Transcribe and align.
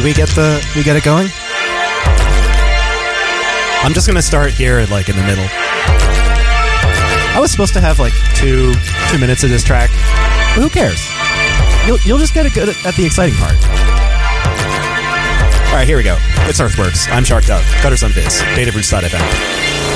Did 0.00 0.06
we 0.06 0.14
get 0.14 0.30
the 0.30 0.66
we 0.74 0.82
get 0.82 0.96
it 0.96 1.04
going? 1.04 1.28
I'm 3.84 3.92
just 3.92 4.06
gonna 4.06 4.22
start 4.22 4.50
here, 4.50 4.86
like 4.86 5.10
in 5.10 5.14
the 5.16 5.22
middle. 5.24 5.44
I 7.34 7.38
was 7.38 7.50
supposed 7.50 7.74
to 7.74 7.82
have 7.82 7.98
like 7.98 8.14
two 8.34 8.72
two 9.10 9.18
minutes 9.18 9.44
of 9.44 9.50
this 9.50 9.62
track, 9.62 9.90
but 10.56 10.62
who 10.62 10.70
cares? 10.70 11.06
You'll 11.86 11.98
you'll 12.06 12.16
just 12.16 12.32
get 12.32 12.46
it 12.46 12.54
good 12.54 12.70
at 12.70 12.94
the 12.94 13.04
exciting 13.04 13.34
part. 13.34 13.56
All 15.68 15.76
right, 15.76 15.86
here 15.86 15.98
we 15.98 16.02
go. 16.02 16.16
It's 16.48 16.60
Earthworks. 16.60 17.06
I'm 17.10 17.22
Shark 17.22 17.44
Dove. 17.44 17.62
Gutters 17.82 18.02
on 18.02 18.12
Viz. 18.12 18.40
Datafruits.fm. 18.56 19.89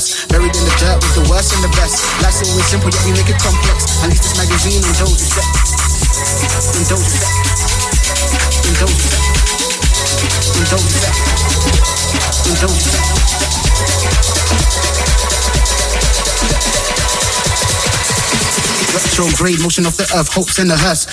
hearse. 0.00 0.24
Buried 0.26 0.56
in 0.56 0.64
the 0.64 0.72
dirt 0.80 0.96
with 1.04 1.14
the 1.14 1.28
worst 1.28 1.52
and 1.52 1.62
the 1.62 1.68
best. 1.76 2.00
Life's 2.24 2.40
always 2.48 2.64
simple, 2.66 2.88
yet 2.88 3.04
we 3.04 3.12
make 3.12 3.28
it 3.28 3.36
complex. 3.36 4.00
At 4.02 4.08
least 4.08 4.24
this 4.24 4.36
magazine. 4.40 4.80
And 4.80 4.96
those 4.96 5.20
who 5.20 5.28
set. 5.28 5.44
And 6.76 6.86
those 6.88 7.04
set. 7.04 7.28
And 8.64 8.76
those 8.80 8.96
set. 10.96 11.14
Retrograde 18.94 19.60
motion 19.60 19.86
of 19.86 19.96
the 19.96 20.04
earth, 20.16 20.32
hopes 20.32 20.58
in 20.58 20.68
the 20.68 20.76
hearse. 20.76 21.06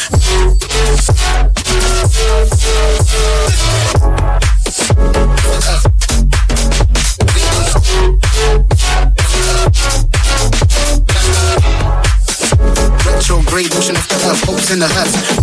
Hopes 14.68 14.74
in 14.74 14.80
the 14.80 14.88
hearse. 14.88 15.38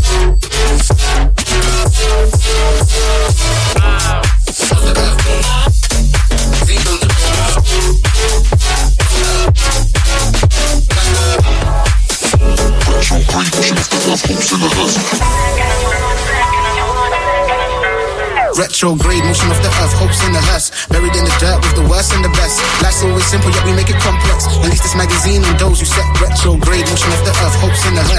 Retrograde 18.55 19.25
motion 19.25 19.51
of 19.51 19.59
the 19.63 19.69
earth, 19.83 19.93
hopes 19.99 20.23
in 20.27 20.33
the 20.33 20.41
hearse. 20.41 20.71
Buried 20.87 21.17
in 21.17 21.25
the 21.25 21.35
dirt 21.41 21.59
with 21.59 21.75
the 21.75 21.83
worst 21.91 22.13
and 22.15 22.25
the 22.25 22.29
best. 22.39 22.63
Life's 22.83 23.03
always 23.03 23.27
simple, 23.27 23.51
yet 23.51 23.65
we 23.65 23.73
make 23.73 23.91
it 23.91 23.99
complex. 23.99 24.47
At 24.47 24.71
least 24.71 24.83
this 24.83 24.95
magazine 24.95 25.43
on 25.45 25.57
those 25.57 25.81
who 25.81 25.87
set 25.87 26.07
retrograde 26.21 26.87
motion 26.87 27.11
of 27.11 27.25
the 27.27 27.35
earth, 27.35 27.57
hopes 27.59 27.83
in 27.87 27.95
the 27.95 28.03
hearse. 28.03 28.14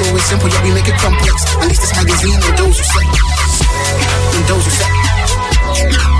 Life's 0.00 0.08
always 0.08 0.24
simple, 0.24 0.48
yet 0.48 0.62
we 0.64 0.72
make 0.72 0.88
it 0.88 0.94
complex. 0.96 1.44
At 1.60 1.68
least 1.68 1.82
this 1.82 1.92
magazine 1.94 2.40
on 2.40 2.56
those 2.56 2.78
who 2.78 2.84
set. 2.84 3.04
And 3.04 4.44
those 4.48 4.64
who 4.64 4.70
set. 4.72 4.88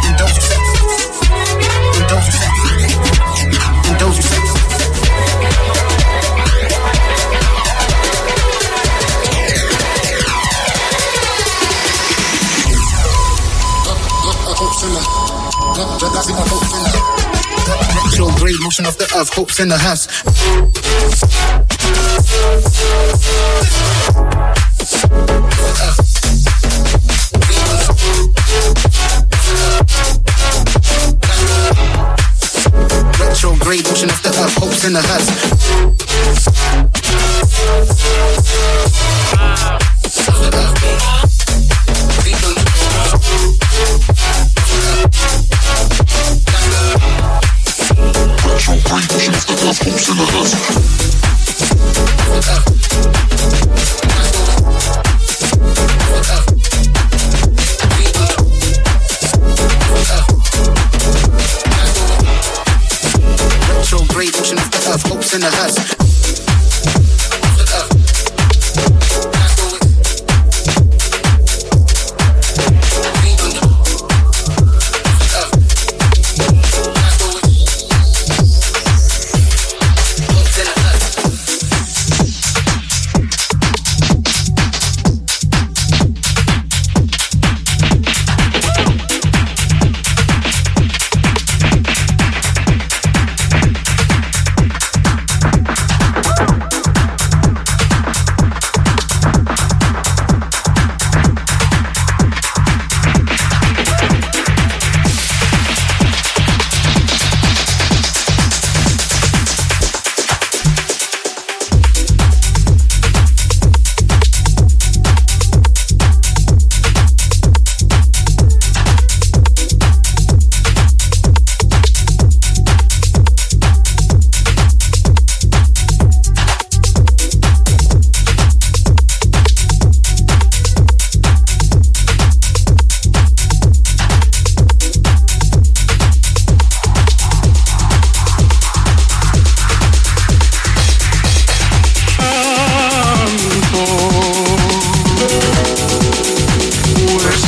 And 0.04 0.18
those 0.20 0.36
who 0.36 0.42
set. 0.44 0.60
And 1.96 2.04
those 2.10 2.26
who 2.26 2.32
set. 2.36 2.52
And 3.88 3.96
those 3.98 4.16
who 4.16 4.22
set. 4.22 4.44
hopes 14.60 14.82
in 14.84 14.92
the 14.92 15.00
Retrograde 18.04 18.60
motion 18.60 18.84
of 18.84 18.98
the 18.98 19.04
earth, 19.16 19.32
hopes 19.32 19.58
in 19.58 19.68
the 19.68 19.78
hearse. 19.78 20.06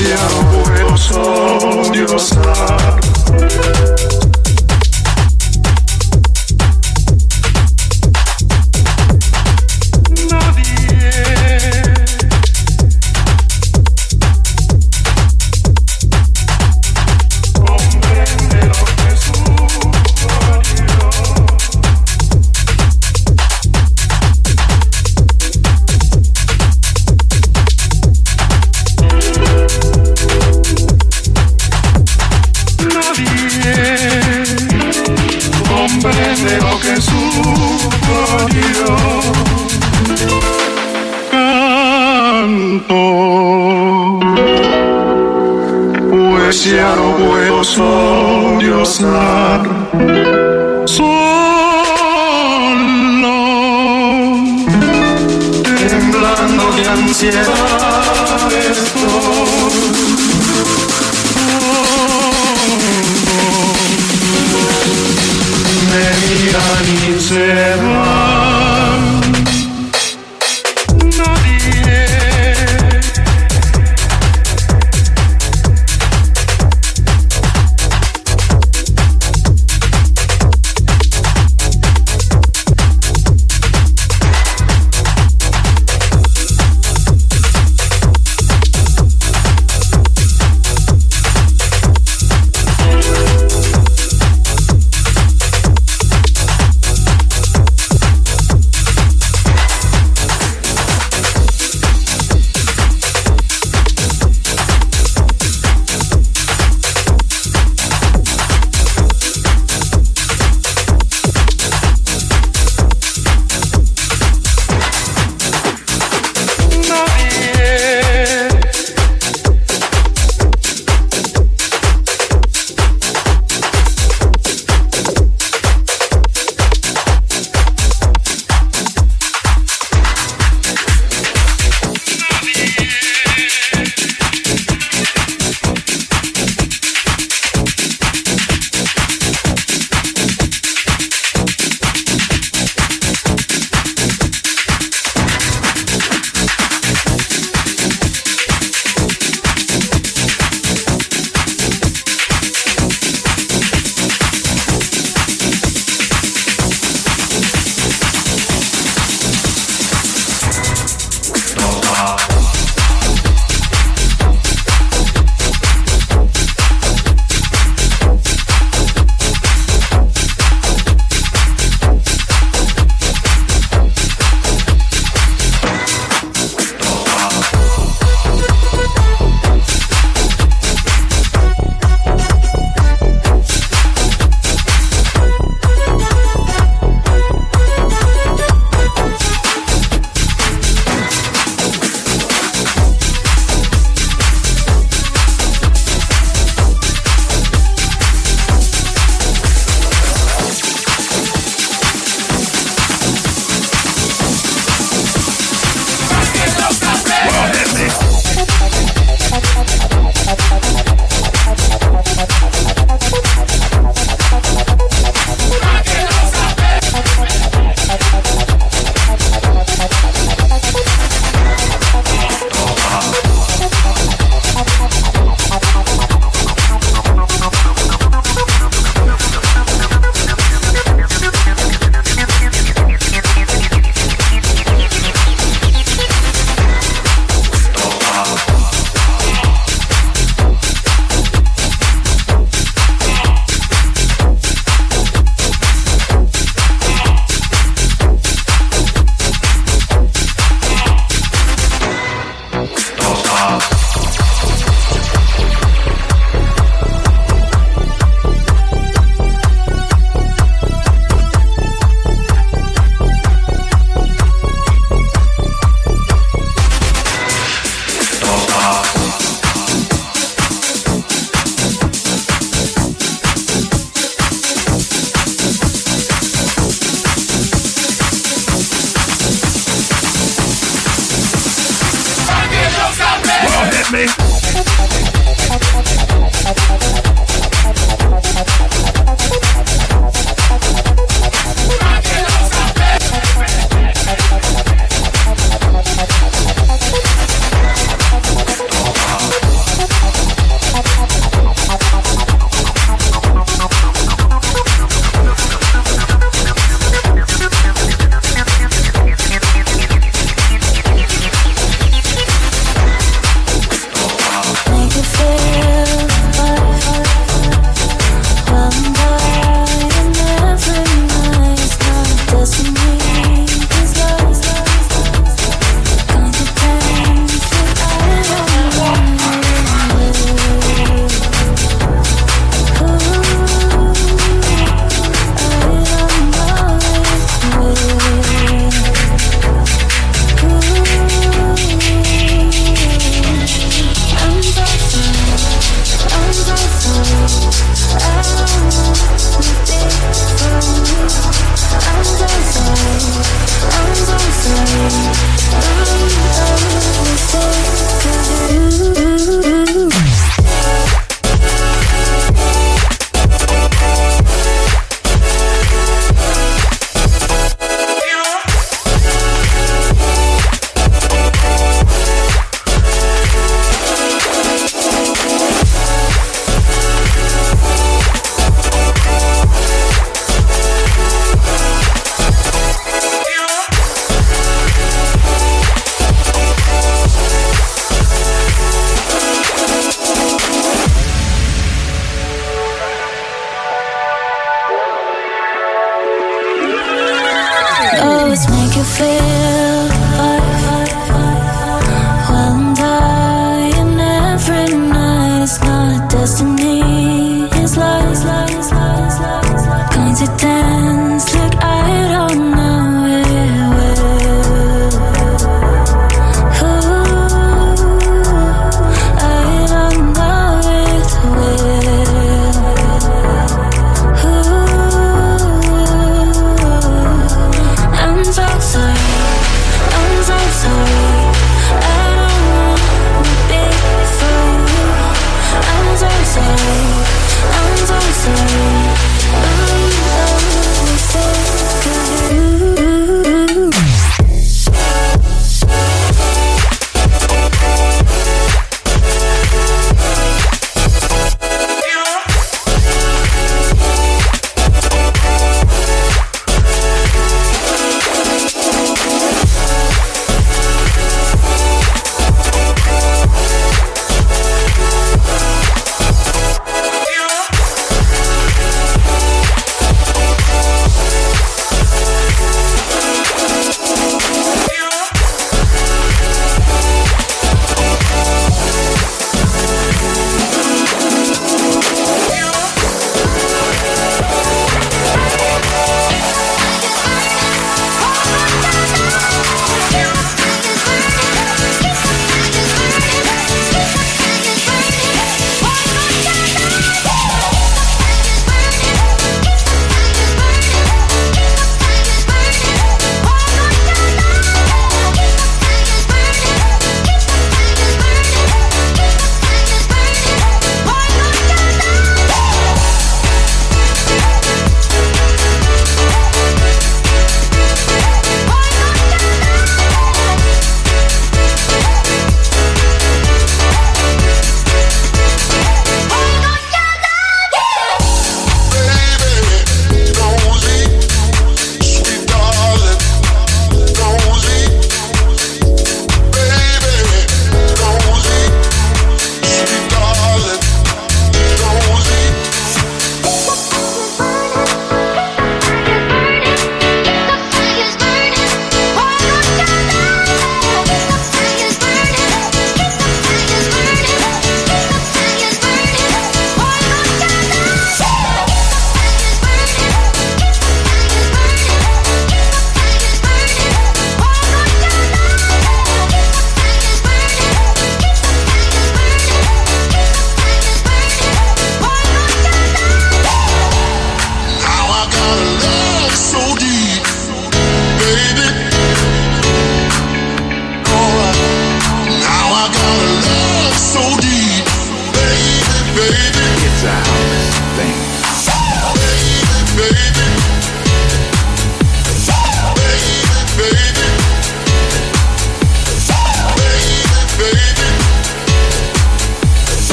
Pues 0.00 0.08
ya 0.08 0.24
no 0.30 0.40
puedo 0.64 0.96
sollozar. 0.96 3.00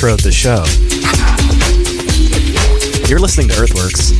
introed 0.00 0.22
the 0.22 0.32
show. 0.32 0.64
You're 3.06 3.18
listening 3.18 3.48
to 3.48 3.54
Earthworks. 3.60 4.12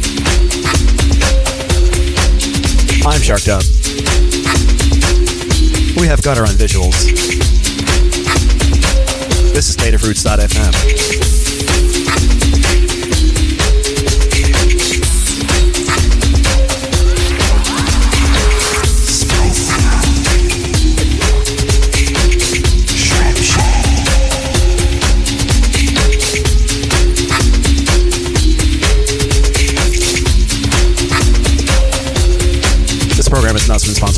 I'm 3.07 3.23
Shark 3.23 3.41
Dub. 3.43 3.63
We 5.99 6.07
have 6.07 6.23
Gutter 6.23 6.43
on 6.43 6.51
visuals. 6.51 7.05
This 9.55 9.71
is 9.71 9.77
Datafruits.fm. 9.79 11.30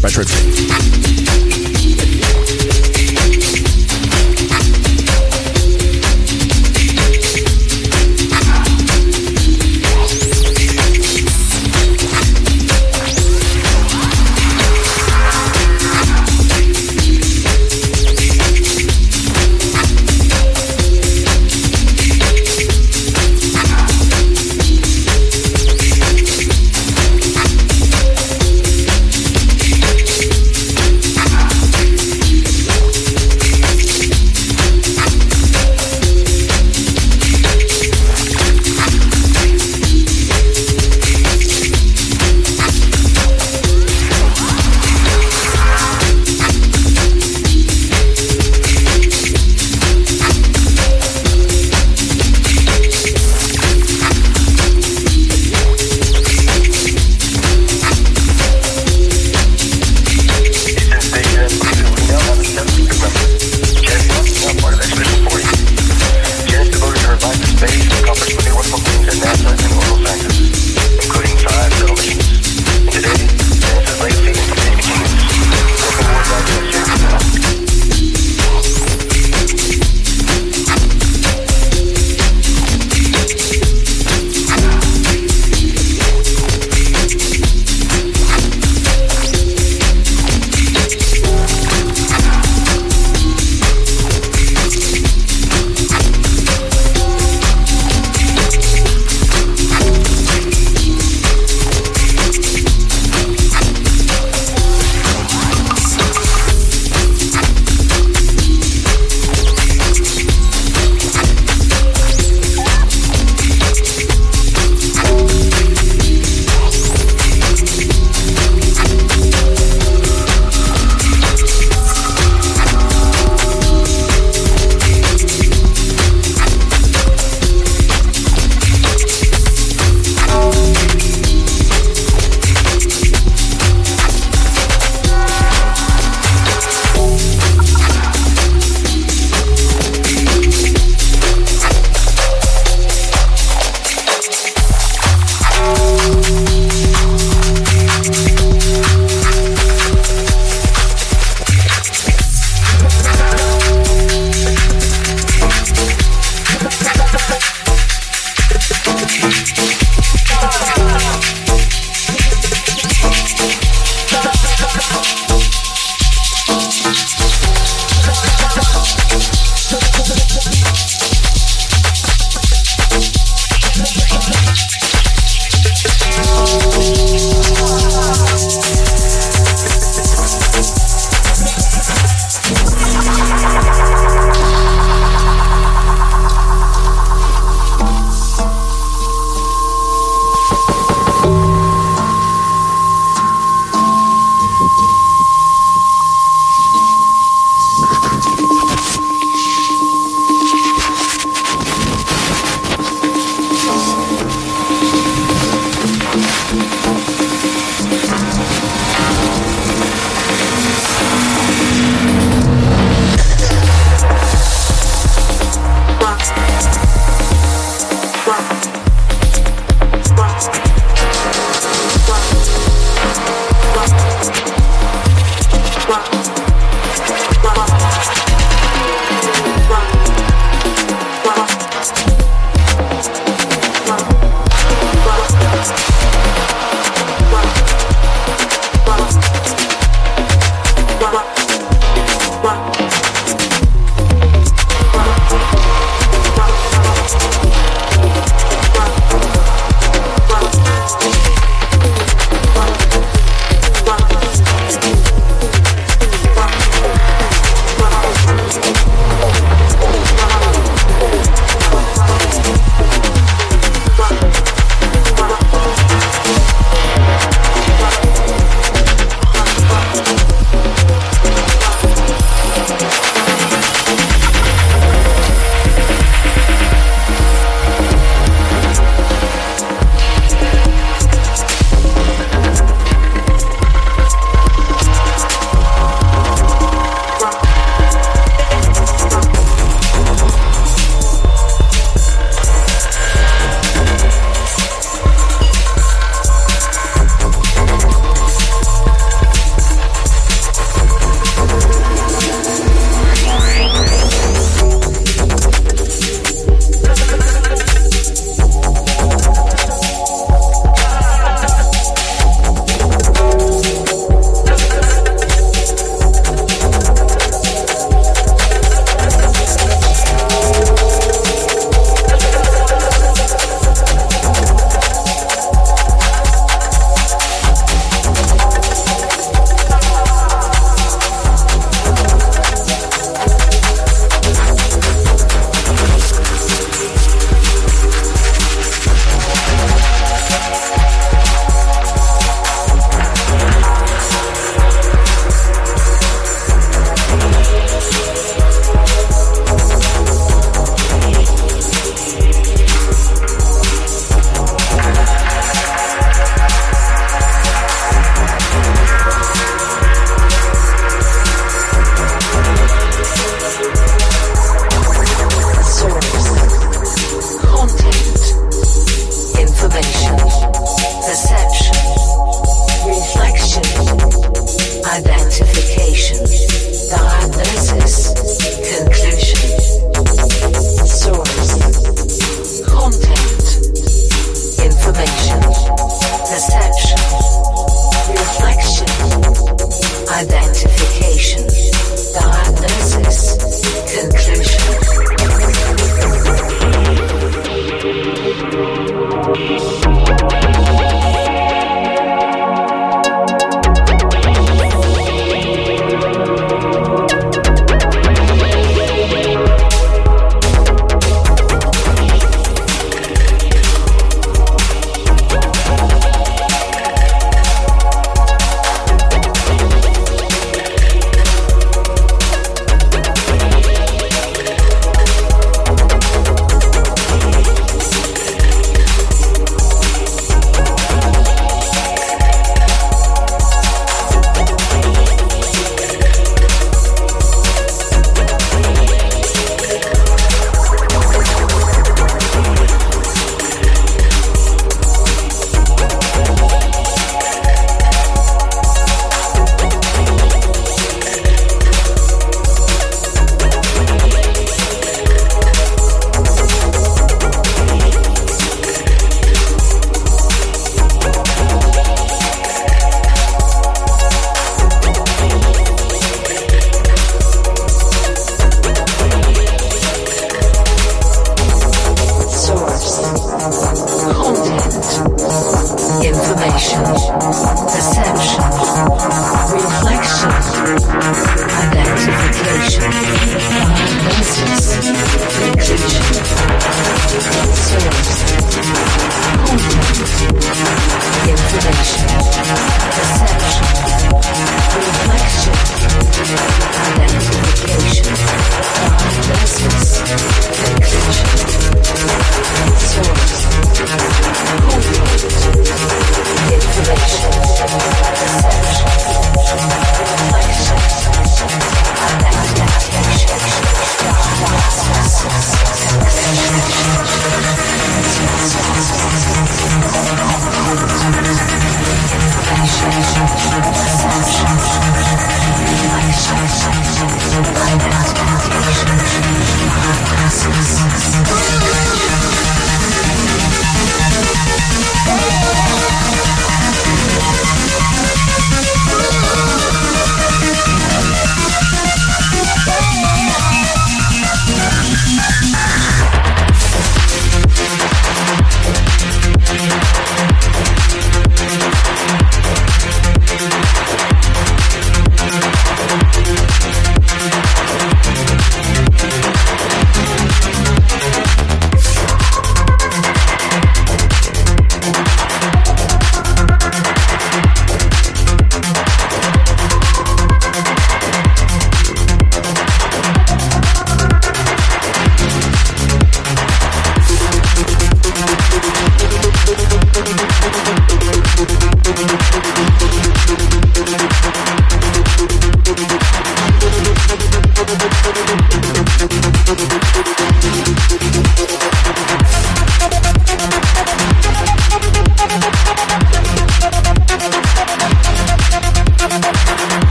By 0.00 0.08
Patrick. 0.10 0.87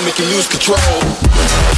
Thank 0.00 1.77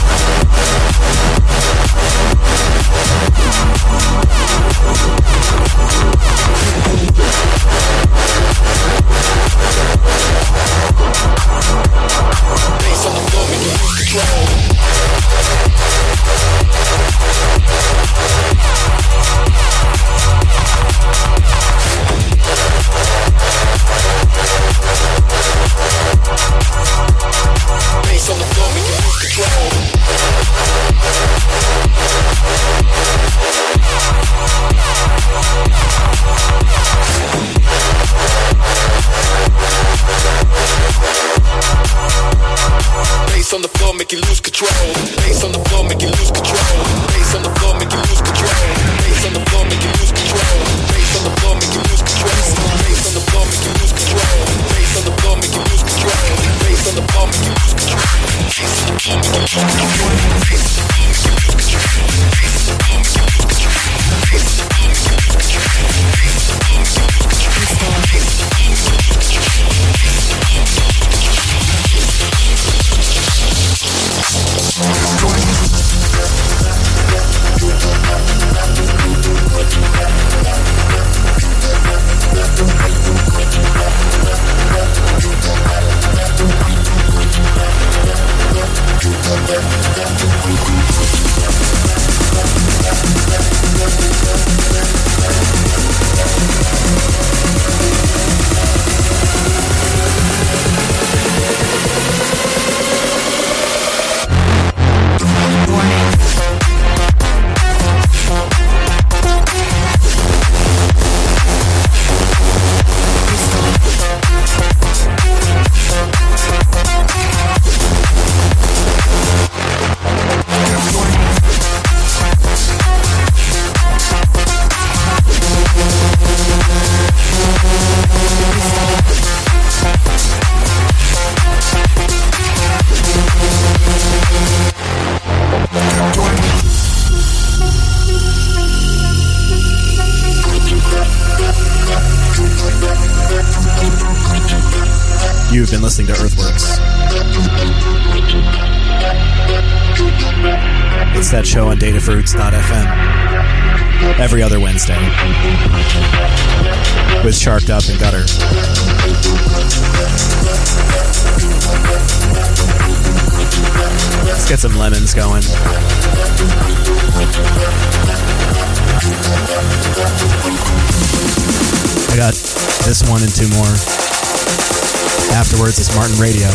Martin 176.00 176.18
Radio. 176.18 176.49